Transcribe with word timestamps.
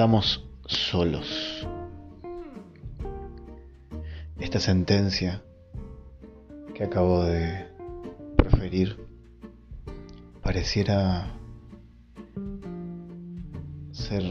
estamos 0.00 0.48
solos. 0.64 1.68
Esta 4.38 4.58
sentencia 4.58 5.42
que 6.74 6.84
acabo 6.84 7.24
de 7.24 7.66
proferir 8.34 8.96
pareciera 10.42 11.36
ser 13.92 14.22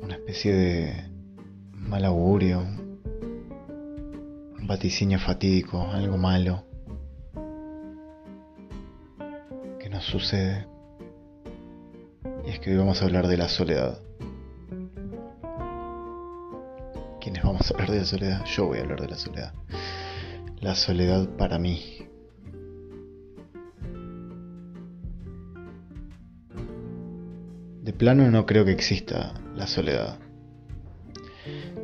una 0.00 0.14
especie 0.14 0.54
de 0.54 1.10
mal 1.72 2.04
augurio, 2.04 2.60
un 2.60 4.66
vaticinio 4.68 5.18
fatídico, 5.18 5.88
algo 5.90 6.18
malo 6.18 6.62
que 9.80 9.90
nos 9.90 10.04
sucede. 10.04 10.68
Y 12.46 12.50
es 12.50 12.60
que 12.60 12.70
hoy 12.70 12.76
vamos 12.76 13.02
a 13.02 13.06
hablar 13.06 13.26
de 13.26 13.36
la 13.36 13.48
soledad. 13.48 14.00
Vamos 17.60 17.70
a 17.70 17.74
hablar 17.74 17.90
de 17.90 17.98
la 17.98 18.04
soledad? 18.06 18.44
Yo 18.46 18.66
voy 18.66 18.78
a 18.78 18.80
hablar 18.80 19.00
de 19.02 19.08
la 19.08 19.16
soledad. 19.16 19.52
La 20.60 20.74
soledad 20.74 21.28
para 21.36 21.58
mí. 21.58 21.82
De 27.82 27.92
plano 27.92 28.30
no 28.30 28.46
creo 28.46 28.64
que 28.64 28.72
exista 28.72 29.34
la 29.54 29.66
soledad. 29.66 30.18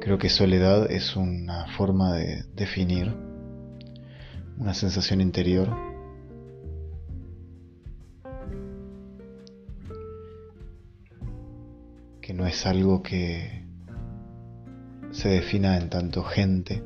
Creo 0.01 0.17
que 0.17 0.31
soledad 0.31 0.91
es 0.91 1.15
una 1.15 1.67
forma 1.77 2.15
de 2.15 2.45
definir 2.55 3.15
una 4.57 4.73
sensación 4.73 5.21
interior 5.21 5.77
que 12.23 12.33
no 12.33 12.47
es 12.47 12.65
algo 12.65 13.03
que 13.03 13.66
se 15.17 15.31
defina 15.31 15.79
en 15.79 15.89
tanto 15.89 16.23
gente, 16.23 16.83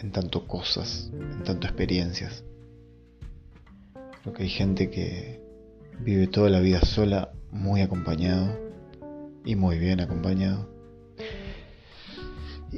en 0.00 0.10
tanto 0.10 0.48
cosas, 0.48 1.10
en 1.12 1.44
tanto 1.44 1.68
experiencias. 1.68 2.44
Creo 4.22 4.34
que 4.34 4.42
hay 4.42 4.48
gente 4.48 4.90
que 4.90 5.40
vive 6.00 6.26
toda 6.26 6.50
la 6.50 6.58
vida 6.58 6.80
sola, 6.80 7.30
muy 7.52 7.80
acompañado 7.80 8.58
y 9.44 9.54
muy 9.54 9.78
bien 9.78 10.00
acompañado. 10.00 10.68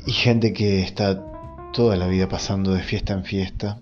Y 0.06 0.12
gente 0.12 0.52
que 0.52 0.82
está 0.82 1.24
toda 1.72 1.96
la 1.96 2.06
vida 2.06 2.28
pasando 2.28 2.74
de 2.74 2.82
fiesta 2.82 3.14
en 3.14 3.24
fiesta, 3.24 3.80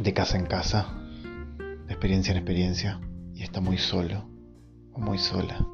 de 0.00 0.12
casa 0.12 0.36
en 0.38 0.46
casa, 0.46 0.92
de 1.86 1.92
experiencia 1.92 2.32
en 2.32 2.38
experiencia, 2.38 3.00
y 3.32 3.44
está 3.44 3.60
muy 3.60 3.78
solo 3.78 4.28
o 4.92 4.98
muy 4.98 5.18
sola. 5.18 5.64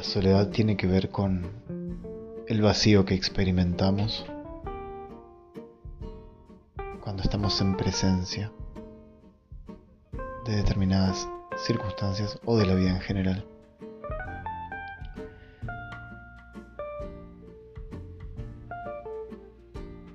La 0.00 0.04
soledad 0.04 0.48
tiene 0.48 0.78
que 0.78 0.86
ver 0.86 1.10
con 1.10 1.46
el 2.48 2.62
vacío 2.62 3.04
que 3.04 3.12
experimentamos 3.12 4.24
cuando 7.02 7.22
estamos 7.22 7.60
en 7.60 7.76
presencia 7.76 8.50
de 10.46 10.56
determinadas 10.56 11.28
circunstancias 11.66 12.40
o 12.46 12.56
de 12.56 12.64
la 12.64 12.74
vida 12.76 12.88
en 12.92 13.00
general. 13.00 13.44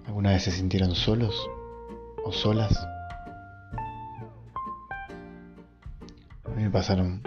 ¿Alguna 0.08 0.32
vez 0.32 0.46
se 0.46 0.52
sintieron 0.52 0.96
solos 0.96 1.48
o 2.24 2.32
solas? 2.32 2.76
A 6.44 6.50
mí 6.56 6.64
me 6.64 6.72
pasaron 6.72 7.22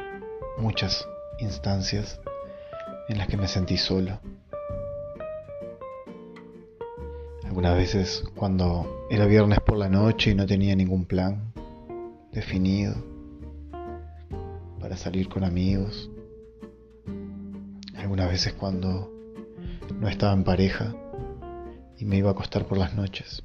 muchas 0.59 1.07
instancias 1.39 2.21
en 3.09 3.19
las 3.19 3.27
que 3.27 3.37
me 3.37 3.49
sentí 3.49 3.77
solo. 3.77 4.21
Algunas 7.45 7.77
veces 7.77 8.25
cuando 8.37 9.07
era 9.11 9.27
viernes 9.27 9.61
por 9.61 9.79
la 9.79 9.89
noche 9.89 10.31
y 10.31 10.35
no 10.35 10.47
tenía 10.47 10.77
ningún 10.77 11.07
plan 11.07 11.53
definido 12.31 12.95
para 14.81 14.97
salir 14.97 15.29
con 15.29 15.45
amigos. 15.45 16.11
Algunas 17.97 18.31
veces 18.31 18.53
cuando 18.53 19.11
no 19.99 20.09
estaba 20.09 20.33
en 20.35 20.45
pareja 20.45 20.95
y 21.97 22.05
me 22.05 22.17
iba 22.17 22.29
a 22.29 22.33
acostar 22.33 22.67
por 22.67 22.79
las 22.79 22.95
noches. 22.95 23.43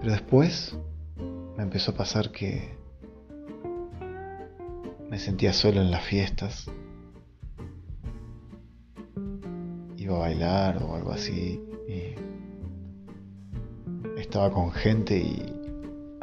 Pero 0.00 0.12
después 0.12 0.76
me 1.56 1.62
empezó 1.62 1.90
a 1.90 1.94
pasar 1.94 2.30
que 2.30 2.79
me 5.10 5.18
sentía 5.18 5.52
solo 5.52 5.82
en 5.82 5.90
las 5.90 6.04
fiestas. 6.04 6.70
Iba 9.98 10.16
a 10.16 10.20
bailar 10.20 10.82
o 10.82 10.94
algo 10.94 11.12
así 11.12 11.60
y 11.86 12.14
estaba 14.18 14.50
con 14.50 14.72
gente 14.72 15.18
y 15.18 15.52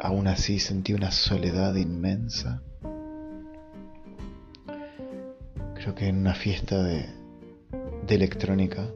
aún 0.00 0.26
así 0.26 0.58
sentí 0.58 0.94
una 0.94 1.12
soledad 1.12 1.76
inmensa. 1.76 2.62
Creo 5.74 5.94
que 5.94 6.08
en 6.08 6.16
una 6.16 6.34
fiesta 6.34 6.82
de 6.82 7.18
de 8.08 8.14
electrónica, 8.14 8.88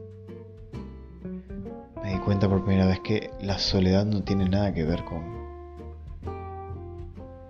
me 2.03 2.13
di 2.13 2.17
cuenta 2.17 2.49
por 2.49 2.65
primera 2.65 2.87
vez 2.87 2.99
que 3.01 3.29
la 3.41 3.59
soledad 3.59 4.05
no 4.05 4.23
tiene 4.23 4.49
nada 4.49 4.73
que 4.73 4.83
ver 4.83 5.03
con, 5.05 5.23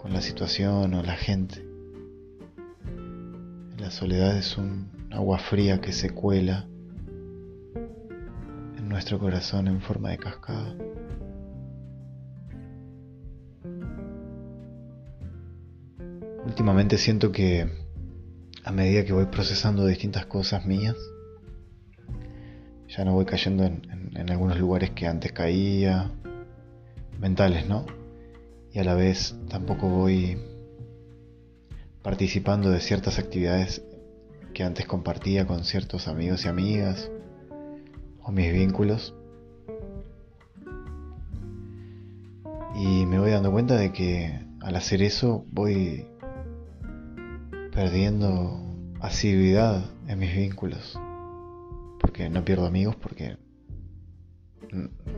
con 0.02 0.12
la 0.12 0.22
situación 0.22 0.94
o 0.94 1.02
la 1.02 1.16
gente. 1.16 1.63
Soledad 3.94 4.36
es 4.36 4.58
un 4.58 4.90
agua 5.12 5.38
fría 5.38 5.80
que 5.80 5.92
se 5.92 6.10
cuela 6.10 6.66
en 8.76 8.90
nuestro 8.90 9.20
corazón 9.20 9.68
en 9.68 9.82
forma 9.82 10.10
de 10.10 10.18
cascada. 10.18 10.76
Últimamente 16.44 16.98
siento 16.98 17.32
que 17.32 17.70
a 18.64 18.72
medida 18.72 19.06
que 19.06 19.14
voy 19.14 19.28
procesando 19.28 19.86
distintas 19.86 20.26
cosas 20.26 20.66
mías, 20.66 20.98
ya 22.88 23.06
no 23.06 23.14
voy 23.14 23.26
cayendo 23.26 23.64
en, 23.64 24.32
algunos 24.32 24.60
lugares 24.60 24.90
que 24.90 25.06
antes 25.06 25.34
caía, 25.34 26.10
mentales, 27.20 27.70
¿no? 27.70 27.86
Y 28.72 28.80
a 28.80 28.84
la 28.84 28.96
vez 28.96 29.36
tampoco 29.50 29.88
voy 29.88 30.40
participando 32.04 32.70
de 32.70 32.80
ciertas 32.80 33.18
actividades 33.18 33.84
que 34.54 34.64
antes 34.64 34.86
compartía 34.86 35.48
con 35.48 35.64
ciertos 35.64 36.08
amigos 36.08 36.46
y 36.46 36.48
amigas 36.48 37.10
o 38.22 38.32
mis 38.32 38.54
vínculos. 38.54 39.16
Y 42.76 43.06
me 43.06 43.20
voy 43.20 43.32
dando 43.32 43.52
cuenta 43.52 43.76
de 43.76 43.92
que 43.92 44.46
al 44.62 44.76
hacer 44.76 45.02
eso 45.02 45.46
voy 45.52 46.06
perdiendo 47.72 48.62
asiduidad 49.00 49.84
en 50.08 50.20
mis 50.20 50.36
vínculos 50.36 51.00
porque 52.04 52.30
no 52.30 52.44
pierdo 52.44 52.66
amigos, 52.66 52.98
porque 52.98 53.38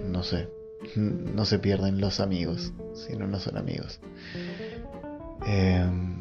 no 0.05 0.21
sé, 0.21 0.47
no 0.95 1.43
se 1.43 1.57
pierden 1.57 1.99
los 1.99 2.19
amigos, 2.19 2.73
si 2.93 3.17
no, 3.17 3.39
son 3.39 3.57
amigos. 3.57 3.99
Em, 5.47 6.14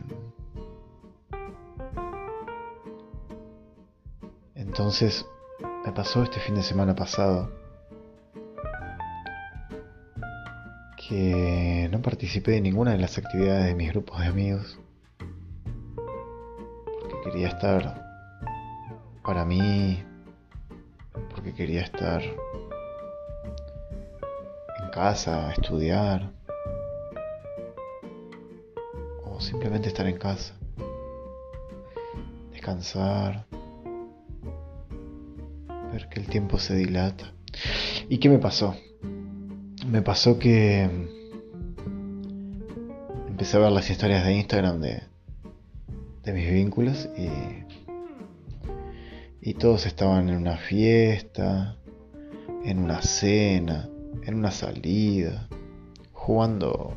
entonces, 4.77 5.25
me 5.87 5.93
pasó 5.93 6.25
este 6.25 6.41
fin 6.41 6.57
de 6.57 6.63
semana 6.65 6.97
pasado 6.97 7.49
que 10.97 11.89
no 11.93 12.03
participé 12.03 12.51
de 12.51 12.61
ninguna 12.61 12.91
de 12.91 12.99
las 12.99 13.17
actividades 13.17 13.67
de 13.67 13.77
mis 13.77 13.91
grupos 13.93 14.19
de 14.19 14.27
amigos 14.27 14.81
porque 15.97 17.17
quería 17.23 17.47
estar 17.51 18.03
para 19.23 19.45
mí 19.45 20.03
porque 21.31 21.55
quería 21.55 21.83
estar 21.83 22.21
en 24.83 24.91
casa, 24.93 25.53
estudiar, 25.53 26.33
o 29.25 29.41
simplemente 29.41 29.87
estar 29.87 30.09
en 30.09 30.19
casa, 30.19 30.53
descansar, 32.51 33.47
que 36.15 36.21
el 36.21 36.27
tiempo 36.27 36.59
se 36.59 36.77
dilata. 36.77 37.35
¿Y 38.09 38.19
qué 38.19 38.29
me 38.31 38.39
pasó? 38.39 38.77
Me 39.87 40.01
pasó 40.01 40.39
que 40.39 40.89
empecé 43.29 43.57
a 43.57 43.61
ver 43.61 43.73
las 43.73 43.91
historias 43.91 44.25
de 44.25 44.35
Instagram 44.35 44.81
de, 44.81 45.03
de 46.23 46.33
mis 46.33 46.51
vínculos 46.51 47.09
y 47.19 47.65
y 49.47 49.53
todos 49.53 49.85
estaban 49.85 50.31
en 50.31 50.37
una 50.37 50.57
fiesta, 50.57 51.77
en 52.65 52.79
una 52.79 53.03
cena, 53.03 53.91
en 54.23 54.37
una 54.37 54.51
salida, 54.51 55.51
jugando 56.15 56.97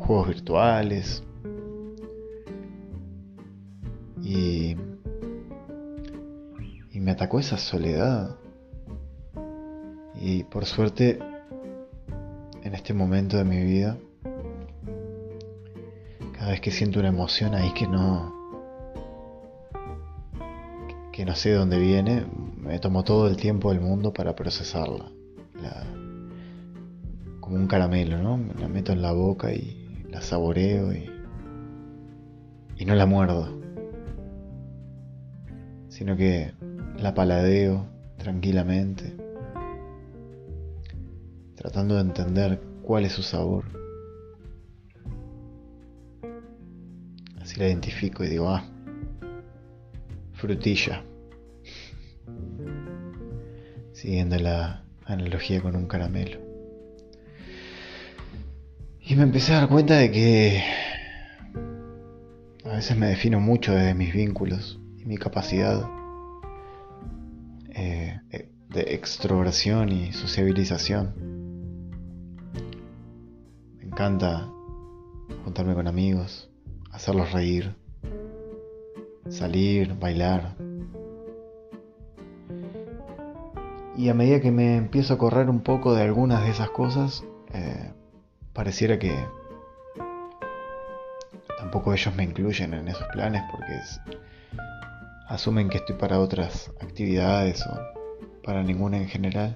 juegos 0.00 0.26
virtuales. 0.26 1.22
Y 4.20 4.74
me 7.10 7.14
atacó 7.14 7.40
esa 7.40 7.58
soledad. 7.58 8.36
Y 10.14 10.44
por 10.44 10.64
suerte, 10.64 11.18
en 12.62 12.72
este 12.72 12.94
momento 12.94 13.36
de 13.36 13.42
mi 13.42 13.64
vida, 13.64 13.98
cada 16.38 16.52
vez 16.52 16.60
que 16.60 16.70
siento 16.70 17.00
una 17.00 17.08
emoción 17.08 17.56
ahí 17.56 17.72
que 17.72 17.88
no, 17.88 18.32
que 21.10 21.24
no 21.24 21.34
sé 21.34 21.48
de 21.48 21.56
dónde 21.56 21.80
viene, 21.80 22.26
me 22.56 22.78
tomo 22.78 23.02
todo 23.02 23.26
el 23.26 23.36
tiempo 23.36 23.70
del 23.72 23.80
mundo 23.80 24.12
para 24.12 24.36
procesarla. 24.36 25.10
como 27.40 27.56
un 27.56 27.66
caramelo, 27.66 28.22
¿no? 28.22 28.36
Me 28.36 28.54
la 28.54 28.68
meto 28.68 28.92
en 28.92 29.02
la 29.02 29.10
boca 29.10 29.52
y 29.52 30.04
la 30.08 30.20
saboreo 30.20 30.92
y, 30.92 31.10
y 32.76 32.84
no 32.84 32.94
la 32.94 33.06
muerdo, 33.06 33.60
sino 35.88 36.16
que 36.16 36.52
la 37.00 37.14
paladeo 37.14 37.86
tranquilamente, 38.18 39.16
tratando 41.54 41.94
de 41.94 42.02
entender 42.02 42.60
cuál 42.82 43.06
es 43.06 43.12
su 43.12 43.22
sabor. 43.22 43.64
Así 47.40 47.58
la 47.58 47.68
identifico 47.68 48.22
y 48.22 48.28
digo, 48.28 48.50
ah, 48.50 48.64
frutilla. 50.34 51.02
Siguiendo 53.92 54.36
la 54.38 54.84
analogía 55.06 55.60
con 55.62 55.76
un 55.76 55.86
caramelo. 55.86 56.38
Y 59.00 59.16
me 59.16 59.22
empecé 59.22 59.54
a 59.54 59.60
dar 59.60 59.68
cuenta 59.68 59.96
de 59.96 60.10
que 60.10 60.62
a 62.64 62.76
veces 62.76 62.96
me 62.96 63.06
defino 63.06 63.40
mucho 63.40 63.72
de 63.72 63.94
mis 63.94 64.12
vínculos 64.12 64.78
y 64.98 65.06
mi 65.06 65.16
capacidad 65.16 65.88
eh, 67.80 68.20
de 68.68 68.94
extroversión 68.94 69.88
y 69.88 70.12
sociabilización. 70.12 71.14
Me 73.78 73.84
encanta 73.84 74.50
juntarme 75.44 75.74
con 75.74 75.88
amigos, 75.88 76.50
hacerlos 76.92 77.32
reír, 77.32 77.74
salir, 79.30 79.94
bailar. 79.98 80.56
Y 83.96 84.10
a 84.10 84.14
medida 84.14 84.40
que 84.40 84.52
me 84.52 84.76
empiezo 84.76 85.14
a 85.14 85.18
correr 85.18 85.48
un 85.48 85.60
poco 85.60 85.94
de 85.94 86.02
algunas 86.02 86.42
de 86.44 86.50
esas 86.50 86.68
cosas, 86.70 87.24
eh, 87.54 87.92
pareciera 88.52 88.98
que 88.98 89.14
tampoco 91.58 91.94
ellos 91.94 92.14
me 92.14 92.24
incluyen 92.24 92.74
en 92.74 92.88
esos 92.88 93.06
planes 93.08 93.42
porque 93.50 93.72
asumen 95.30 95.68
que 95.68 95.78
estoy 95.78 95.94
para 95.94 96.18
otras 96.18 96.72
actividades 96.80 97.64
o 97.64 97.70
para 98.42 98.64
ninguna 98.64 98.96
en 98.98 99.06
general. 99.06 99.54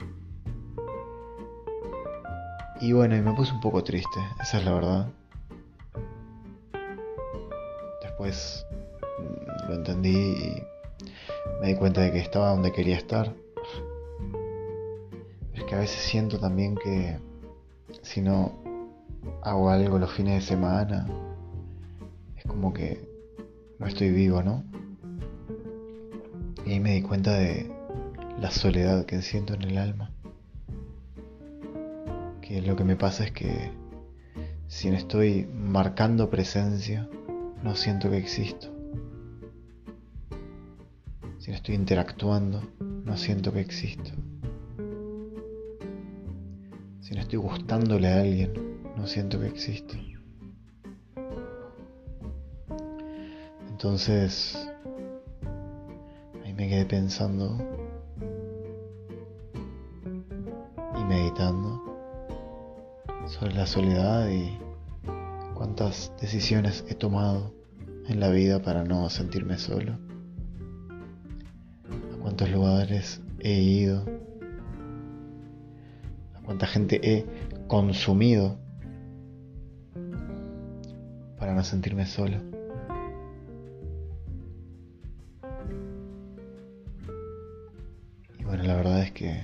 Y 2.81 2.93
bueno, 2.93 3.17
y 3.17 3.21
me 3.21 3.32
puse 3.35 3.53
un 3.53 3.61
poco 3.61 3.82
triste, 3.82 4.21
esa 4.41 4.59
es 4.59 4.65
la 4.65 4.73
verdad. 4.73 5.09
Después 8.03 8.65
lo 9.69 9.75
entendí 9.75 10.17
y 10.17 10.62
me 11.61 11.69
di 11.69 11.75
cuenta 11.75 12.03
de 12.03 12.12
que 12.12 12.21
estaba 12.21 12.50
donde 12.50 12.71
quería 12.71 12.97
estar. 12.97 13.35
Es 15.55 15.65
que 15.65 15.75
a 15.75 15.79
veces 15.79 16.00
siento 16.00 16.38
también 16.38 16.76
que 16.76 17.19
si 18.03 18.21
no 18.21 18.53
hago 19.43 19.71
algo 19.71 19.99
los 19.99 20.12
fines 20.12 20.35
de 20.35 20.41
semana, 20.41 21.09
es 22.37 22.44
como 22.44 22.73
que 22.73 23.09
no 23.81 23.87
estoy 23.88 24.11
vivo, 24.11 24.41
¿no? 24.41 24.62
Y 26.66 26.72
ahí 26.72 26.81
me 26.81 26.94
di 26.94 27.02
cuenta 27.02 27.34
de 27.34 27.70
la 28.40 28.50
soledad 28.50 29.05
que 29.05 29.20
siento 29.22 29.55
en 29.55 29.62
el 29.62 29.78
alma. 29.78 30.11
Que 32.40 32.62
lo 32.62 32.76
que 32.76 32.84
me 32.84 32.96
pasa 32.96 33.25
es 33.25 33.32
que 33.32 33.70
si 34.66 34.90
no 34.90 34.96
estoy 34.96 35.46
marcando 35.46 36.31
presencia, 36.31 37.08
no 37.62 37.76
siento 37.76 38.11
que 38.11 38.16
existo. 38.16 38.69
Si 41.38 41.50
no 41.50 41.56
estoy 41.56 41.75
interactuando, 41.75 42.62
no 42.81 43.16
siento 43.19 43.52
que 43.52 43.61
existo. 43.61 44.11
Si 47.00 47.14
no 47.14 47.20
estoy 47.20 47.38
gustándole 47.38 48.08
a 48.08 48.20
alguien, 48.20 48.81
no 48.96 49.06
siento 49.06 49.38
que 49.38 49.49
existo. 49.49 49.94
Entonces, 53.69 54.63
me 56.64 56.70
quedé 56.70 56.87
pensando 56.87 57.58
y 60.99 61.05
meditando 61.05 61.82
sobre 63.26 63.52
la 63.52 63.66
soledad 63.66 64.31
y 64.31 64.58
cuántas 65.52 66.11
decisiones 66.22 66.82
he 66.88 66.94
tomado 66.94 67.52
en 68.08 68.19
la 68.19 68.31
vida 68.31 68.62
para 68.62 68.82
no 68.82 69.11
sentirme 69.11 69.58
solo 69.58 69.99
cuántos 72.22 72.50
lugares 72.50 73.20
he 73.40 73.61
ido, 73.61 74.02
a 76.34 76.40
cuánta 76.46 76.66
gente 76.66 76.99
he 77.02 77.26
consumido 77.69 78.56
para 81.38 81.55
no 81.55 81.62
sentirme 81.62 82.06
solo. 82.06 82.38
La 88.64 88.76
verdad 88.76 89.02
es 89.02 89.12
que 89.12 89.40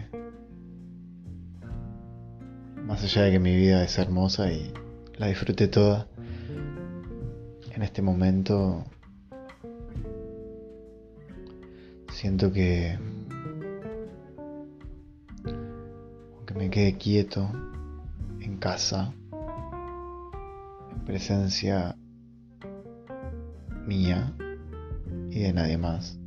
más 2.85 3.03
allá 3.05 3.23
de 3.23 3.33
que 3.33 3.39
mi 3.39 3.55
vida 3.55 3.85
es 3.85 3.99
hermosa 3.99 4.53
y 4.53 4.73
la 5.19 5.29
disfrute 5.29 5.69
toda, 5.69 6.09
en 7.73 7.83
este 7.83 8.03
momento 8.03 8.85
Siento 12.21 12.53
que 12.53 12.99
aunque 16.37 16.55
me 16.55 16.69
quede 16.69 16.99
quieto 16.99 17.51
en 18.41 18.59
casa, 18.59 19.15
en 20.93 21.05
presencia 21.07 21.97
mía 23.87 24.35
y 25.31 25.41
de 25.41 25.55
nadie 25.55 25.79
más, 25.79 26.20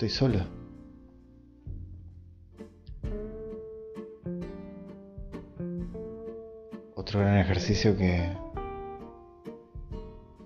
estoy 0.00 0.08
solo. 0.08 0.40
Otro 6.94 7.20
gran 7.20 7.36
ejercicio 7.36 7.94
que 7.98 8.34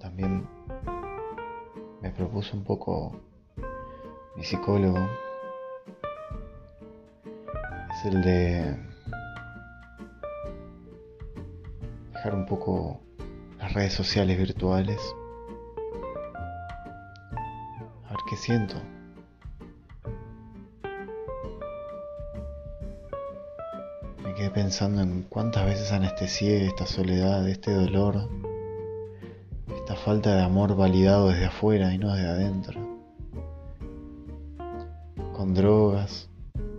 también 0.01 0.45
propuso 2.17 2.57
un 2.57 2.65
poco 2.65 3.21
mi 4.37 4.43
psicólogo 4.43 4.99
es 7.91 8.05
el 8.07 8.23
de 8.23 8.77
dejar 12.13 12.35
un 12.35 12.47
poco 12.47 13.01
las 13.59 13.73
redes 13.73 13.93
sociales 13.93 14.37
virtuales. 14.37 15.01
A 18.05 18.11
ver 18.11 18.19
qué 18.29 18.37
siento. 18.37 18.94
Pensando 24.55 25.03
en 25.03 25.23
cuántas 25.23 25.67
veces 25.67 25.93
anestesié 25.93 26.67
esta 26.67 26.87
soledad, 26.87 27.47
este 27.49 27.73
dolor 27.73 28.29
falta 29.97 30.37
de 30.37 30.43
amor 30.43 30.77
validado 30.77 31.29
desde 31.29 31.47
afuera 31.47 31.95
y 31.95 31.99
no 31.99 32.15
desde 32.15 32.29
adentro. 32.29 32.81
Con 35.33 35.55
drogas, 35.55 36.29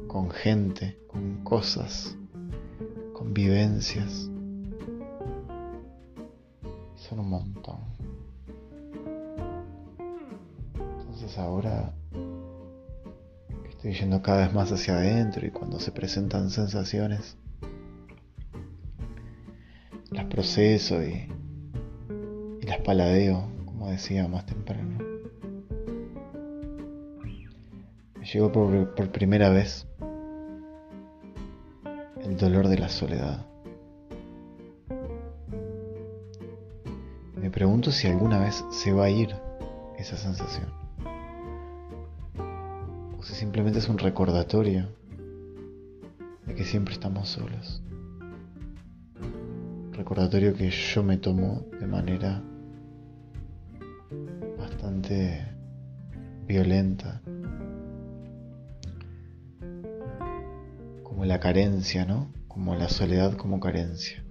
con 0.08 0.30
gente, 0.30 1.00
con 1.08 1.44
cosas, 1.44 2.16
con 3.14 3.34
vivencias. 3.34 4.30
Son 6.96 7.20
un 7.20 7.30
montón. 7.30 7.80
Entonces 11.00 11.38
ahora 11.38 11.94
estoy 13.70 13.94
yendo 13.94 14.22
cada 14.22 14.46
vez 14.46 14.54
más 14.54 14.72
hacia 14.72 14.98
adentro 14.98 15.46
y 15.46 15.52
cuando 15.52 15.80
se 15.80 15.92
presentan 15.92 16.50
sensaciones, 16.50 17.38
proceso 20.36 21.02
y, 21.02 21.30
y 22.62 22.66
las 22.66 22.82
paladeo, 22.82 23.48
como 23.64 23.90
decía 23.90 24.28
más 24.28 24.46
temprano. 24.46 25.00
Me 28.20 28.26
llegó 28.26 28.52
por, 28.52 28.96
por 28.96 29.12
primera 29.14 29.50
vez 29.50 29.88
el 32.22 32.36
dolor 32.36 32.68
de 32.68 32.78
la 32.78 32.90
soledad. 32.90 33.46
Me 37.38 37.50
pregunto 37.50 37.94
si 37.94 38.08
alguna 38.08 38.38
vez 38.38 38.66
se 38.72 38.92
va 38.92 39.06
a 39.06 39.10
ir 39.10 39.34
esa 39.98 40.18
sensación. 40.18 40.68
O 43.18 43.24
si 43.24 43.36
simplemente 43.36 43.80
es 43.80 43.88
un 43.88 43.98
recordatorio 43.98 44.90
de 46.46 46.56
que 46.56 46.66
siempre 46.66 46.94
estamos 46.94 47.30
solos 47.30 47.85
recordatorio 50.06 50.54
que 50.54 50.70
yo 50.70 51.02
me 51.02 51.18
tomo 51.18 51.66
de 51.80 51.88
manera 51.88 52.40
bastante 54.56 55.48
violenta. 56.46 57.24
Como 61.02 61.26
la 61.26 61.40
carencia, 61.40 62.06
¿no? 62.06 62.32
Como 62.48 62.76
la 62.76 62.88
soledad 62.88 63.36
como 63.36 63.60
carencia. 63.60 64.24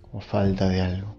Como 0.00 0.20
falta 0.20 0.68
de 0.68 0.80
algo. 0.80 1.16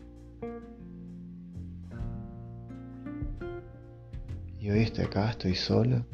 Y 4.57 4.69
hoy 4.69 4.83
estoy 4.83 5.03
acá, 5.03 5.31
estoy 5.31 5.55
solo, 5.55 6.05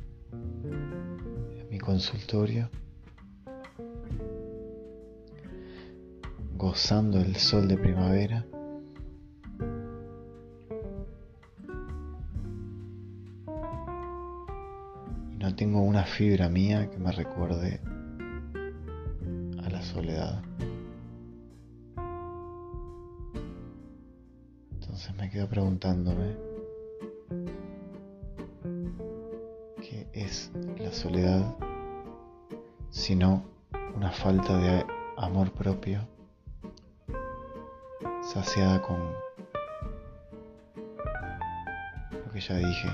en 0.64 1.70
mi 1.70 1.78
consultorio, 1.78 2.72
gozando 6.56 7.20
el 7.20 7.36
sol 7.36 7.68
de 7.68 7.78
primavera. 7.78 8.46
Y 15.32 15.38
no 15.38 15.56
tengo 15.56 15.82
una 15.82 16.04
fibra 16.04 16.50
mía 16.50 16.90
que 16.90 16.98
me 16.98 17.12
recuerde 17.12 17.80
a 19.64 19.70
la 19.70 19.82
soledad. 19.82 20.42
Entonces 24.72 25.16
me 25.16 25.30
quedo 25.30 25.48
preguntándome, 25.48 26.56
es 30.16 30.50
la 30.78 30.92
soledad, 30.94 31.56
sino 32.90 33.44
una 33.96 34.12
falta 34.12 34.58
de 34.58 34.86
amor 35.18 35.52
propio, 35.52 36.08
saciada 38.36 38.82
con 38.82 39.00
lo 42.12 42.32
que 42.34 42.42
ya 42.42 42.58
dije, 42.58 42.90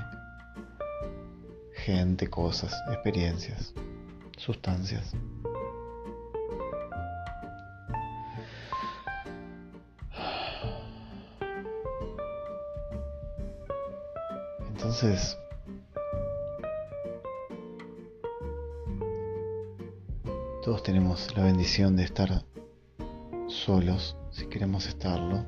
gente, 1.73 2.29
cosas, 2.29 2.79
experiencias, 2.91 3.73
sustancias. 4.37 5.15
Entonces, 14.69 15.37
Todos 20.63 20.83
tenemos 20.83 21.35
la 21.35 21.45
bendición 21.45 21.95
de 21.95 22.03
estar 22.03 22.45
solos 23.61 24.17
si 24.31 24.47
queremos 24.47 24.87
estarlo, 24.87 25.45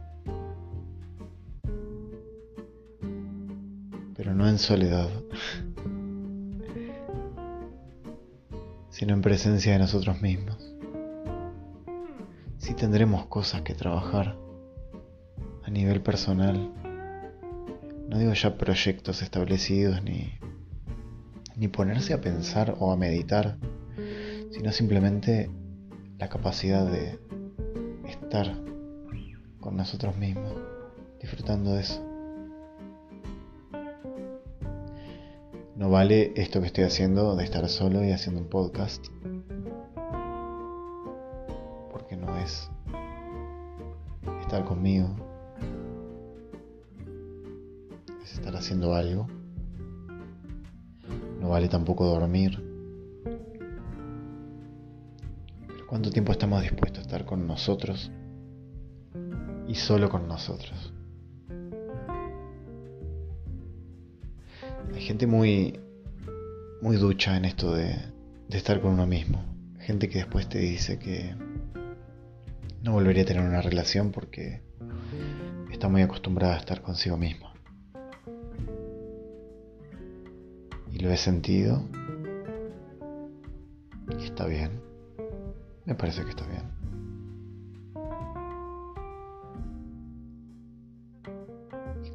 pero 4.15 4.35
no 4.35 4.47
en 4.47 4.59
soledad, 4.59 5.09
sino 8.89 9.13
en 9.13 9.21
presencia 9.21 9.73
de 9.73 9.79
nosotros 9.79 10.21
mismos. 10.21 10.57
Si 12.57 12.75
tendremos 12.75 13.25
cosas 13.25 13.61
que 13.61 13.73
trabajar 13.73 14.37
a 15.63 15.71
nivel 15.71 16.01
personal, 16.01 16.71
no 18.07 18.19
digo 18.19 18.33
ya 18.33 18.57
proyectos 18.57 19.23
establecidos 19.23 20.03
ni, 20.03 20.37
ni 21.55 21.67
ponerse 21.67 22.13
a 22.13 22.21
pensar 22.21 22.75
o 22.77 22.91
a 22.91 22.97
meditar 22.97 23.57
sino 24.51 24.71
simplemente 24.71 25.49
la 26.19 26.29
capacidad 26.29 26.85
de 26.85 27.17
estar 28.33 28.51
con 29.59 29.77
nosotros 29.77 30.17
mismos, 30.17 30.55
disfrutando 31.21 31.73
de 31.73 31.81
eso. 31.81 32.03
No 35.75 35.91
vale 35.91 36.33
esto 36.35 36.59
que 36.59 36.65
estoy 36.65 36.85
haciendo 36.85 37.35
de 37.35 37.43
estar 37.43 37.69
solo 37.69 38.03
y 38.03 38.11
haciendo 38.11 38.41
un 38.41 38.49
podcast, 38.49 39.05
porque 41.91 42.17
no 42.17 42.35
es 42.37 42.71
estar 44.41 44.65
conmigo, 44.65 45.09
es 48.23 48.33
estar 48.33 48.55
haciendo 48.55 48.95
algo. 48.95 49.27
No 51.39 51.49
vale 51.49 51.67
tampoco 51.67 52.05
dormir 52.05 52.73
¿Cuánto 55.93 56.09
tiempo 56.09 56.31
estamos 56.31 56.63
dispuestos 56.63 56.97
a 56.97 57.01
estar 57.03 57.23
con 57.23 57.45
nosotros 57.45 58.09
y 59.67 59.75
solo 59.75 60.09
con 60.09 60.27
nosotros? 60.27 60.93
Hay 64.93 65.01
gente 65.01 65.27
muy, 65.27 65.79
muy 66.81 66.97
ducha 66.97 67.35
en 67.37 67.45
esto 67.45 67.73
de, 67.73 67.95
de 68.47 68.57
estar 68.57 68.81
con 68.81 68.93
uno 68.93 69.07
mismo. 69.07 69.43
Gente 69.79 70.09
que 70.09 70.19
después 70.19 70.47
te 70.47 70.59
dice 70.59 70.99
que 70.99 71.35
no 72.83 72.91
volvería 72.91 73.23
a 73.23 73.25
tener 73.25 73.43
una 73.43 73.61
relación 73.61 74.11
porque 74.11 74.61
está 75.71 75.87
muy 75.87 76.01
acostumbrada 76.01 76.55
a 76.55 76.59
estar 76.59 76.81
consigo 76.81 77.17
misma. 77.17 77.53
Y 80.91 80.99
lo 80.99 81.09
he 81.09 81.17
sentido 81.17 81.83
y 84.19 84.25
está 84.25 84.45
bien. 84.45 84.81
Me 85.85 85.95
parece 85.95 86.23
que 86.23 86.29
está 86.29 86.45
bien. 86.45 86.72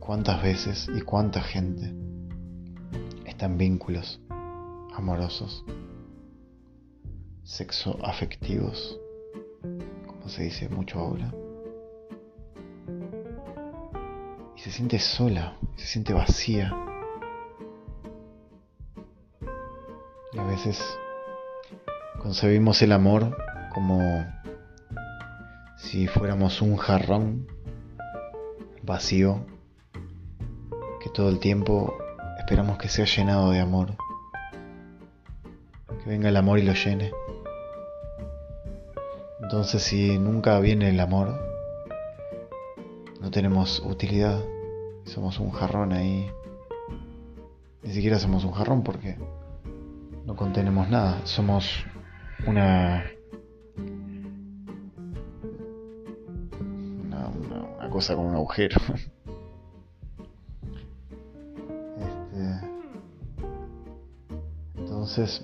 Cuántas 0.08 0.42
veces 0.42 0.88
y 0.96 1.02
cuánta 1.02 1.42
gente 1.42 1.92
está 3.26 3.44
en 3.44 3.58
vínculos 3.58 4.18
amorosos, 4.94 5.66
sexo 7.42 7.98
afectivos, 8.02 8.98
como 10.06 10.30
se 10.30 10.44
dice 10.44 10.70
mucho 10.70 10.98
ahora? 10.98 11.30
Y 14.56 14.60
se 14.60 14.70
siente 14.70 14.98
sola, 14.98 15.58
se 15.76 15.84
siente 15.84 16.14
vacía. 16.14 16.72
Y 20.32 20.38
a 20.38 20.44
veces 20.44 20.82
concebimos 22.22 22.80
el 22.80 22.92
amor 22.92 23.36
como 23.74 24.00
si 25.76 26.06
fuéramos 26.06 26.62
un 26.62 26.78
jarrón 26.78 27.46
vacío 28.82 29.44
todo 31.18 31.30
el 31.30 31.40
tiempo 31.40 31.98
esperamos 32.38 32.78
que 32.78 32.88
sea 32.88 33.04
llenado 33.04 33.50
de 33.50 33.58
amor. 33.58 33.96
Que 35.88 36.10
venga 36.10 36.28
el 36.28 36.36
amor 36.36 36.60
y 36.60 36.62
lo 36.62 36.74
llene. 36.74 37.10
Entonces 39.42 39.82
si 39.82 40.16
nunca 40.16 40.60
viene 40.60 40.90
el 40.90 41.00
amor, 41.00 41.36
no 43.20 43.32
tenemos 43.32 43.80
utilidad. 43.84 44.44
Somos 45.06 45.40
un 45.40 45.50
jarrón 45.50 45.92
ahí. 45.92 46.30
Ni 47.82 47.92
siquiera 47.92 48.20
somos 48.20 48.44
un 48.44 48.52
jarrón 48.52 48.84
porque 48.84 49.16
no 50.24 50.36
contenemos 50.36 50.88
nada. 50.88 51.26
Somos 51.26 51.84
una 52.46 53.10
cosa 57.90 58.14
con 58.14 58.26
un 58.26 58.36
agujero. 58.36 58.80
entonces, 65.08 65.42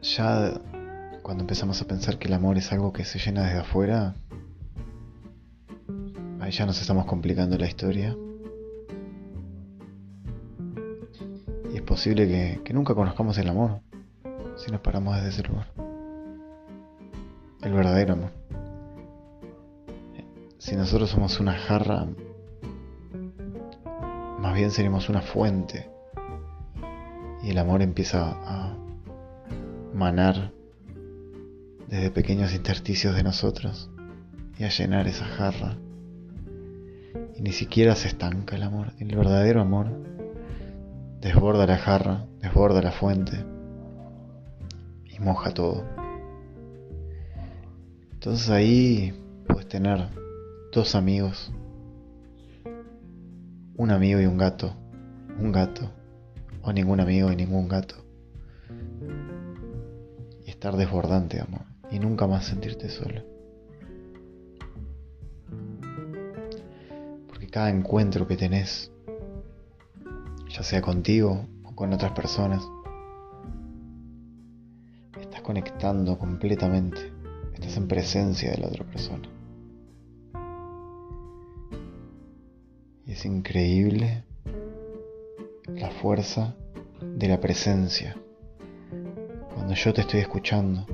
ya 0.00 0.54
cuando 1.22 1.42
empezamos 1.42 1.82
a 1.82 1.86
pensar 1.86 2.20
que 2.20 2.28
el 2.28 2.34
amor 2.34 2.56
es 2.56 2.70
algo 2.70 2.92
que 2.92 3.04
se 3.04 3.18
llena 3.18 3.42
desde 3.42 3.58
afuera, 3.58 4.14
ahí 6.38 6.52
ya 6.52 6.64
nos 6.64 6.80
estamos 6.80 7.04
complicando 7.06 7.58
la 7.58 7.66
historia. 7.66 8.16
Y 11.72 11.74
es 11.74 11.82
posible 11.82 12.28
que, 12.28 12.60
que 12.62 12.72
nunca 12.72 12.94
conozcamos 12.94 13.36
el 13.38 13.48
amor 13.48 13.80
si 14.54 14.70
nos 14.70 14.80
paramos 14.82 15.16
desde 15.16 15.30
ese 15.30 15.42
lugar. 15.42 15.66
El 17.60 17.72
verdadero 17.72 18.12
amor 18.12 18.30
si 20.58 20.76
nosotros 20.76 21.10
somos 21.10 21.40
una 21.40 21.54
jarra, 21.54 22.06
más 24.38 24.54
bien 24.54 24.70
seremos 24.70 25.08
una 25.08 25.22
fuente. 25.22 25.90
Y 27.42 27.50
el 27.50 27.58
amor 27.58 27.82
empieza 27.82 28.30
a 28.30 28.76
manar 29.94 30.52
desde 31.88 32.10
pequeños 32.10 32.54
intersticios 32.54 33.14
de 33.14 33.22
nosotros 33.22 33.90
y 34.58 34.64
a 34.64 34.68
llenar 34.68 35.06
esa 35.06 35.26
jarra. 35.26 35.76
Y 37.36 37.42
ni 37.42 37.52
siquiera 37.52 37.94
se 37.96 38.08
estanca 38.08 38.56
el 38.56 38.62
amor. 38.62 38.92
El 38.98 39.14
verdadero 39.16 39.60
amor 39.60 39.88
desborda 41.20 41.66
la 41.66 41.78
jarra, 41.78 42.26
desborda 42.40 42.82
la 42.82 42.92
fuente 42.92 43.44
y 45.04 45.18
moja 45.20 45.52
todo. 45.52 45.84
Entonces 48.12 48.50
ahí 48.50 49.14
puedes 49.48 49.68
tener 49.68 50.08
dos 50.72 50.94
amigos, 50.94 51.52
un 53.76 53.90
amigo 53.90 54.20
y 54.20 54.26
un 54.26 54.38
gato, 54.38 54.74
un 55.38 55.52
gato, 55.52 55.90
o 56.62 56.72
ningún 56.72 57.00
amigo 57.00 57.30
y 57.30 57.36
ningún 57.36 57.68
gato. 57.68 57.96
Y 60.44 60.50
estar 60.50 60.76
desbordante, 60.76 61.40
amor, 61.40 61.66
y 61.90 61.98
nunca 61.98 62.26
más 62.26 62.46
sentirte 62.46 62.88
solo. 62.88 63.22
Porque 67.28 67.48
cada 67.48 67.70
encuentro 67.70 68.26
que 68.26 68.36
tenés, 68.36 68.90
ya 70.48 70.62
sea 70.62 70.82
contigo 70.82 71.46
o 71.64 71.74
con 71.74 71.92
otras 71.92 72.12
personas, 72.12 72.62
estás 75.20 75.42
conectando 75.42 76.18
completamente 76.18 77.12
estás 77.62 77.76
en 77.76 77.88
presencia 77.88 78.50
de 78.50 78.58
la 78.58 78.66
otra 78.66 78.84
persona. 78.84 79.28
Y 83.06 83.12
es 83.12 83.24
increíble 83.24 84.24
la 85.82 85.90
fuerza 85.90 86.54
de 87.00 87.26
la 87.26 87.40
presencia. 87.40 88.16
Cuando 89.52 89.74
yo 89.74 89.92
te 89.92 90.02
estoy 90.02 90.20
escuchando. 90.20 90.86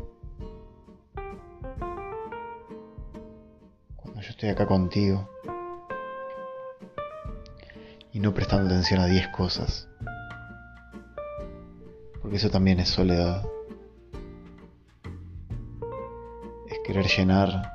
Cuando 3.97 4.23
yo 4.23 4.31
estoy 4.31 4.49
acá 4.49 4.67
contigo. 4.67 5.29
Y 8.15 8.21
no 8.21 8.33
prestando 8.33 8.67
atención 8.67 9.01
a 9.01 9.07
10 9.07 9.29
cosas. 9.29 9.89
Porque 12.23 12.39
eso 12.39 12.49
también 12.49 12.81
es 12.81 12.89
soledad. 12.89 13.45
querer 16.89 17.07
llenar 17.07 17.71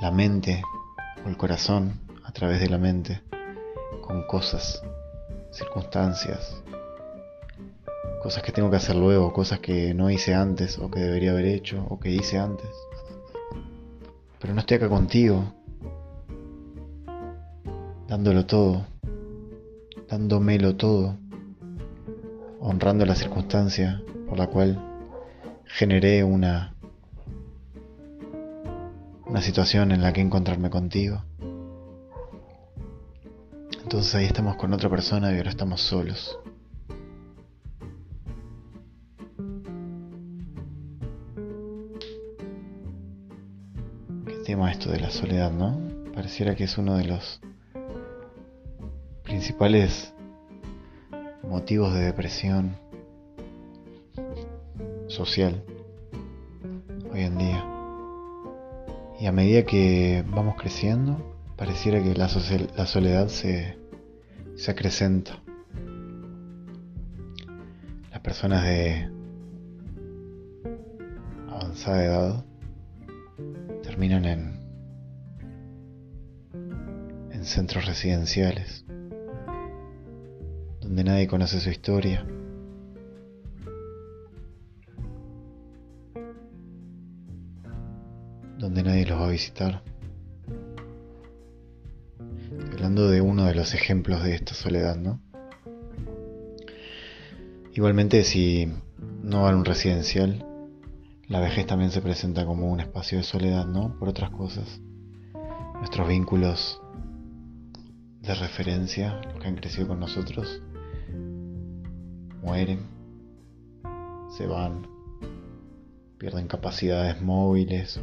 la 0.00 0.10
mente 0.10 0.64
o 1.24 1.28
el 1.28 1.36
corazón 1.36 2.00
a 2.24 2.32
través 2.32 2.58
de 2.58 2.68
la 2.68 2.76
mente 2.76 3.22
con 4.00 4.26
cosas, 4.26 4.82
circunstancias, 5.52 6.62
cosas 8.22 8.42
que 8.42 8.52
tengo 8.52 8.70
que 8.70 8.76
hacer 8.76 8.96
luego, 8.96 9.32
cosas 9.32 9.60
que 9.60 9.94
no 9.94 10.10
hice 10.10 10.34
antes 10.34 10.78
o 10.78 10.90
que 10.90 11.00
debería 11.00 11.30
haber 11.30 11.46
hecho 11.46 11.86
o 11.88 12.00
que 12.00 12.10
hice 12.10 12.38
antes. 12.38 12.68
Pero 14.40 14.54
no 14.54 14.60
estoy 14.60 14.78
acá 14.78 14.88
contigo, 14.88 15.54
dándolo 18.08 18.46
todo, 18.46 18.86
dándomelo 20.08 20.76
todo, 20.76 21.16
honrando 22.60 23.06
la 23.06 23.14
circunstancia 23.14 24.02
por 24.28 24.38
la 24.38 24.48
cual 24.48 24.82
generé 25.66 26.24
una 26.24 26.74
una 29.32 29.40
situación 29.40 29.92
en 29.92 30.02
la 30.02 30.12
que 30.12 30.20
encontrarme 30.20 30.68
contigo. 30.68 31.22
Entonces 33.92 34.14
ahí 34.14 34.24
estamos 34.24 34.56
con 34.56 34.72
otra 34.72 34.88
persona 34.88 35.30
y 35.34 35.36
ahora 35.36 35.50
estamos 35.50 35.82
solos. 35.82 36.38
Qué 44.26 44.34
tema 44.46 44.72
esto 44.72 44.90
de 44.90 44.98
la 44.98 45.10
soledad, 45.10 45.52
¿no? 45.52 45.78
Pareciera 46.14 46.54
que 46.54 46.64
es 46.64 46.78
uno 46.78 46.96
de 46.96 47.04
los 47.04 47.42
principales 49.24 50.14
motivos 51.42 51.92
de 51.92 52.00
depresión 52.00 52.74
social 55.06 55.62
hoy 57.12 57.20
en 57.20 57.36
día. 57.36 57.66
Y 59.20 59.26
a 59.26 59.32
medida 59.32 59.64
que 59.64 60.24
vamos 60.28 60.54
creciendo, 60.56 61.18
pareciera 61.58 62.02
que 62.02 62.14
la, 62.14 62.28
soledad 62.30 63.28
se, 63.28 63.81
se 64.62 64.70
acrecenta. 64.70 65.42
Las 68.12 68.20
personas 68.20 68.62
de 68.62 69.10
avanzada 71.50 72.04
edad 72.04 72.44
terminan 73.82 74.24
en, 74.24 74.60
en 77.32 77.44
centros 77.44 77.86
residenciales, 77.86 78.84
donde 80.80 81.02
nadie 81.02 81.26
conoce 81.26 81.58
su 81.58 81.68
historia 81.68 82.24
donde 88.58 88.84
nadie 88.84 89.06
los 89.06 89.20
va 89.20 89.26
a 89.26 89.30
visitar. 89.30 89.82
Hablando 92.82 93.08
de 93.08 93.20
uno 93.20 93.44
de 93.44 93.54
los 93.54 93.74
ejemplos 93.74 94.24
de 94.24 94.34
esta 94.34 94.54
soledad, 94.54 94.96
¿no? 94.96 95.20
Igualmente, 97.72 98.24
si 98.24 98.72
no 99.22 99.42
van 99.42 99.54
a 99.54 99.58
un 99.58 99.64
residencial, 99.64 100.44
la 101.28 101.38
vejez 101.38 101.64
también 101.64 101.92
se 101.92 102.02
presenta 102.02 102.44
como 102.44 102.72
un 102.72 102.80
espacio 102.80 103.18
de 103.18 103.22
soledad, 103.22 103.66
¿no? 103.66 103.96
Por 104.00 104.08
otras 104.08 104.30
cosas. 104.30 104.80
Nuestros 105.74 106.08
vínculos 106.08 106.82
de 108.20 108.34
referencia, 108.34 109.20
los 109.26 109.40
que 109.40 109.46
han 109.46 109.54
crecido 109.54 109.86
con 109.86 110.00
nosotros, 110.00 110.60
mueren, 112.42 112.80
se 114.36 114.44
van, 114.48 114.88
pierden 116.18 116.48
capacidades 116.48 117.22
móviles 117.22 118.00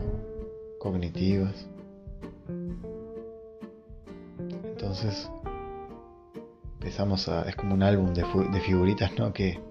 cognitivas. 0.80 1.68
Entonces 4.90 5.30
empezamos 6.80 7.30
a... 7.30 7.48
es 7.48 7.56
como 7.56 7.76
un 7.76 7.84
álbum 7.84 8.12
de, 8.16 8.26
figuritas, 8.62 9.12
¿no? 9.20 9.32
Que 9.34 9.62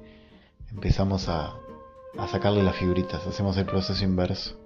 empezamos 0.70 1.28
a, 1.28 1.56
a 2.16 2.28
sacarle 2.28 2.62
las 2.62 2.76
figuritas, 2.76 3.26
hacemos 3.26 3.56
el 3.56 3.66
proceso 3.66 4.04
inverso. 4.04 4.56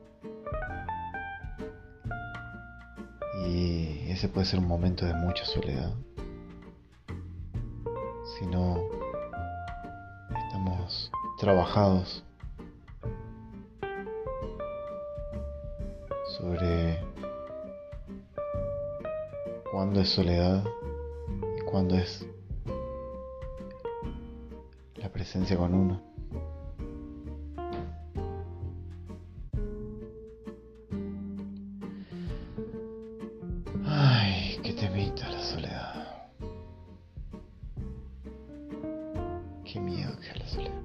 Y 3.49 4.11
ese 4.11 4.29
puede 4.29 4.45
ser 4.45 4.59
un 4.59 4.69
momento 4.69 5.07
de 5.07 5.15
mucha 5.15 5.47
soledad. 5.47 5.95
Si 8.39 8.45
no 8.45 8.77
estamos 10.37 11.11
trabajados 11.41 12.25
cuándo 19.93 20.09
es 20.09 20.15
soledad 20.15 20.65
y 21.59 21.61
cuándo 21.71 21.99
es 21.99 22.27
la 24.97 25.11
presencia 25.11 25.55
con 25.55 25.75
uno. 25.75 26.01
Ay, 33.85 34.59
qué 34.63 34.73
temita 34.73 35.29
la 35.29 35.43
soledad. 35.43 36.31
Qué 39.63 39.79
miedo 39.79 40.19
que 40.21 40.31
es 40.31 40.39
la 40.39 40.49
soledad. 40.49 40.83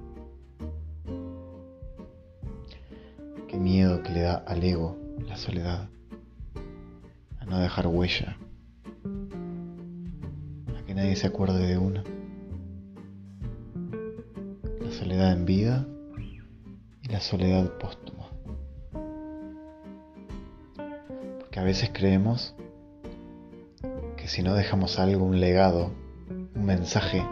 Qué 3.48 3.56
miedo 3.56 4.02
que 4.02 4.10
le 4.10 4.20
da 4.20 4.44
al 4.46 4.62
ego 4.62 4.98
la 5.26 5.38
soledad, 5.38 5.88
a 7.40 7.44
no 7.46 7.58
dejar 7.58 7.86
huella, 7.86 8.36
nadie 10.98 11.14
se 11.14 11.28
acuerde 11.28 11.64
de 11.64 11.78
uno. 11.78 12.02
La 14.80 14.90
soledad 14.90 15.32
en 15.32 15.44
vida 15.44 15.86
y 17.02 17.08
la 17.08 17.20
soledad 17.20 17.78
póstuma. 17.78 18.26
Porque 21.38 21.60
a 21.60 21.62
veces 21.62 21.90
creemos 21.94 22.56
que 24.16 24.26
si 24.26 24.42
no 24.42 24.54
dejamos 24.54 24.98
algo, 24.98 25.24
un 25.24 25.38
legado, 25.38 25.92
un 26.28 26.64
mensaje, 26.64 27.24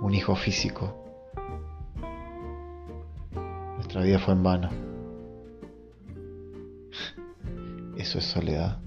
un 0.00 0.14
hijo 0.14 0.36
físico, 0.36 0.94
nuestra 3.74 4.02
vida 4.02 4.20
fue 4.20 4.34
en 4.34 4.42
vano. 4.44 4.70
Eso 7.96 8.18
es 8.18 8.24
soledad. 8.24 8.78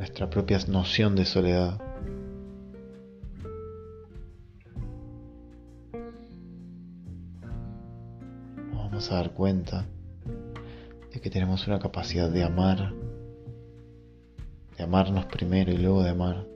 nuestra 0.00 0.30
propia 0.30 0.58
noción 0.66 1.14
de 1.14 1.26
soledad. 1.26 1.78
Nos 8.72 8.76
vamos 8.78 9.12
a 9.12 9.16
dar 9.16 9.34
cuenta 9.34 9.84
de 11.12 11.20
que 11.20 11.28
tenemos 11.28 11.66
una 11.66 11.78
capacidad 11.78 12.30
de 12.30 12.42
amar, 12.42 12.94
de 14.78 14.82
amarnos 14.82 15.26
primero 15.26 15.70
y 15.70 15.76
luego 15.76 16.02
de 16.02 16.08
amar, 16.08 16.46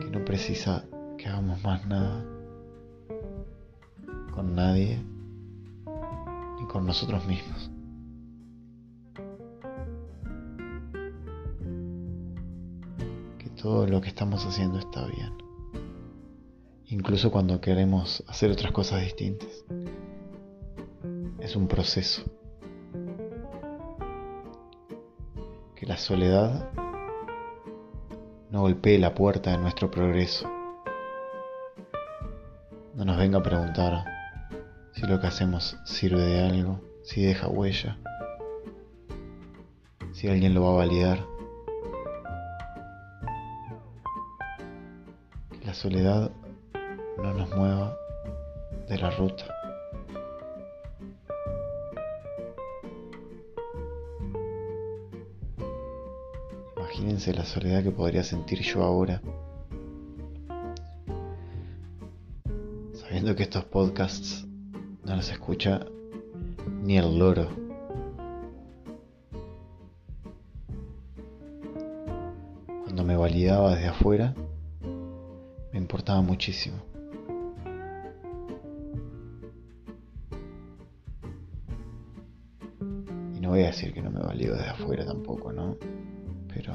que 0.00 0.10
no 0.10 0.24
precisa 0.24 0.86
que 1.16 1.28
hagamos 1.28 1.62
más 1.62 1.86
nada 1.86 2.24
con 4.32 4.56
nadie 4.56 4.98
ni 6.58 6.66
con 6.66 6.84
nosotros 6.84 7.24
mismos. 7.26 7.70
Todo 13.64 13.86
lo 13.86 14.02
que 14.02 14.08
estamos 14.08 14.44
haciendo 14.44 14.78
está 14.78 15.06
bien. 15.06 15.32
Incluso 16.84 17.32
cuando 17.32 17.62
queremos 17.62 18.22
hacer 18.28 18.50
otras 18.50 18.72
cosas 18.72 19.00
distintas. 19.00 19.64
Es 21.40 21.56
un 21.56 21.66
proceso. 21.66 22.24
Que 25.74 25.86
la 25.86 25.96
soledad 25.96 26.68
no 28.50 28.60
golpee 28.60 28.98
la 28.98 29.14
puerta 29.14 29.52
de 29.52 29.56
nuestro 29.56 29.90
progreso. 29.90 30.46
No 32.94 33.06
nos 33.06 33.16
venga 33.16 33.38
a 33.38 33.42
preguntar 33.42 34.04
si 34.92 35.06
lo 35.06 35.18
que 35.22 35.26
hacemos 35.26 35.78
sirve 35.86 36.20
de 36.20 36.42
algo, 36.42 36.82
si 37.02 37.22
deja 37.22 37.48
huella, 37.48 37.96
si 40.12 40.28
alguien 40.28 40.52
lo 40.52 40.64
va 40.64 40.68
a 40.68 40.86
validar. 40.86 41.33
Soledad 45.84 46.30
no 47.18 47.34
nos 47.34 47.54
mueva 47.54 47.94
de 48.88 48.96
la 48.96 49.10
ruta. 49.10 49.44
Imagínense 56.78 57.34
la 57.34 57.44
soledad 57.44 57.82
que 57.82 57.90
podría 57.90 58.24
sentir 58.24 58.60
yo 58.62 58.82
ahora, 58.82 59.20
sabiendo 62.94 63.36
que 63.36 63.42
estos 63.42 63.66
podcasts 63.66 64.46
no 65.04 65.16
los 65.16 65.30
escucha 65.30 65.84
ni 66.82 66.96
el 66.96 67.18
loro. 67.18 67.48
Cuando 72.84 73.04
me 73.04 73.18
validaba 73.18 73.74
desde 73.74 73.88
afuera, 73.88 74.34
importaba 75.94 76.22
muchísimo. 76.22 76.76
Y 83.32 83.38
no 83.38 83.50
voy 83.50 83.62
a 83.62 83.66
decir 83.66 83.92
que 83.92 84.02
no 84.02 84.10
me 84.10 84.18
valido 84.18 84.56
desde 84.56 84.70
afuera 84.70 85.06
tampoco, 85.06 85.52
¿no? 85.52 85.76
Pero 86.52 86.74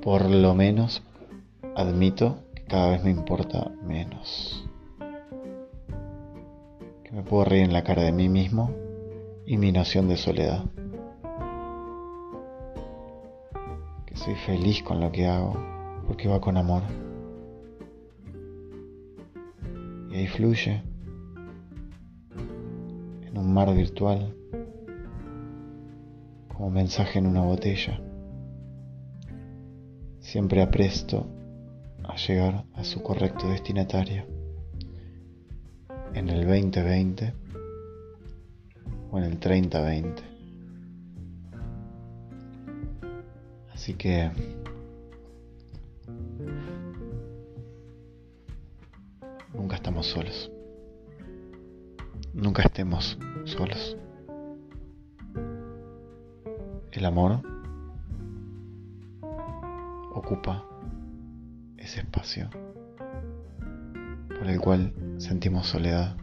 por 0.00 0.30
lo 0.30 0.54
menos 0.54 1.02
admito 1.76 2.38
que 2.54 2.64
cada 2.64 2.92
vez 2.92 3.04
me 3.04 3.10
importa 3.10 3.70
menos 3.86 4.66
me 7.12 7.22
puedo 7.22 7.44
reír 7.44 7.64
en 7.64 7.72
la 7.74 7.82
cara 7.82 8.04
de 8.04 8.12
mí 8.12 8.30
mismo 8.30 8.70
y 9.44 9.58
mi 9.58 9.72
noción 9.72 10.08
de 10.08 10.16
soledad. 10.16 10.64
Que 14.06 14.16
soy 14.16 14.36
feliz 14.36 14.82
con 14.82 15.00
lo 15.00 15.10
que 15.10 15.26
hago 15.26 15.79
porque 16.10 16.26
va 16.26 16.40
con 16.40 16.56
amor. 16.56 16.82
Y 20.10 20.16
ahí 20.16 20.26
fluye 20.26 20.82
en 23.28 23.38
un 23.38 23.54
mar 23.54 23.72
virtual 23.72 24.34
como 26.48 26.68
mensaje 26.68 27.20
en 27.20 27.28
una 27.28 27.42
botella. 27.42 28.00
Siempre 30.18 30.62
apresto 30.62 31.28
a 32.02 32.16
llegar 32.16 32.64
a 32.74 32.82
su 32.82 33.04
correcto 33.04 33.48
destinatario 33.48 34.26
en 36.12 36.28
el 36.28 36.44
2020 36.44 37.34
o 39.12 39.18
en 39.18 39.24
el 39.24 39.38
3020. 39.38 40.22
Así 43.72 43.94
que 43.94 44.59
nunca 49.60 49.76
estamos 49.76 50.06
solos. 50.06 50.50
Nunca 52.32 52.62
estemos 52.62 53.18
solos. 53.44 53.94
El 56.92 57.04
amor 57.04 57.42
ocupa 60.14 60.64
ese 61.76 62.00
espacio 62.00 62.48
por 64.28 64.48
el 64.48 64.58
cual 64.58 64.94
sentimos 65.18 65.66
soledad. 65.66 66.16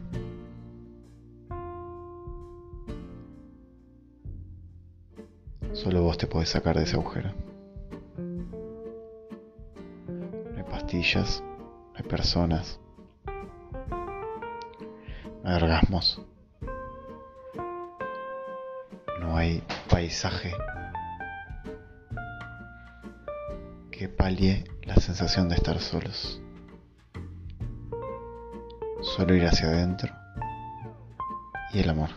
Solo 5.74 6.02
vos 6.02 6.18
te 6.18 6.26
podés 6.26 6.48
sacar 6.48 6.76
de 6.76 6.82
ese 6.82 6.96
agujero. 6.96 7.30
No 10.16 10.56
hay 10.56 10.64
pastillas, 10.64 11.40
no 11.40 11.94
hay 11.94 12.02
personas, 12.02 12.80
orgasmos, 15.56 16.22
no 19.20 19.36
hay 19.36 19.62
paisaje 19.88 20.52
que 23.90 24.08
palie 24.08 24.64
la 24.82 24.96
sensación 24.96 25.48
de 25.48 25.56
estar 25.56 25.78
solos 25.80 26.40
solo 29.02 29.34
ir 29.34 29.44
hacia 29.46 29.68
adentro 29.68 30.12
y 31.72 31.80
el 31.80 31.90
amor. 31.90 32.10